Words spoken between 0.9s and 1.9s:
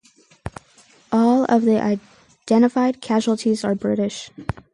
All of the